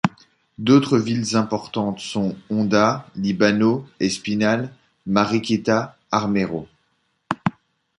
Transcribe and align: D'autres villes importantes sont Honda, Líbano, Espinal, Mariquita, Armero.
D'autres 0.57 0.97
villes 0.97 1.35
importantes 1.35 1.99
sont 1.99 2.35
Honda, 2.49 3.05
Líbano, 3.15 3.85
Espinal, 3.99 4.73
Mariquita, 5.05 5.95
Armero. 6.11 6.67